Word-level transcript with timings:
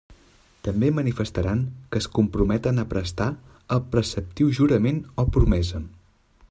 També 0.67 0.87
manifestaran 0.99 1.61
que 1.91 2.01
es 2.03 2.07
comprometen 2.15 2.83
a 2.83 2.87
prestar 2.95 3.29
el 3.77 3.85
preceptiu 3.93 4.53
jurament 4.61 5.03
o 5.25 5.29
promesa. 5.37 5.85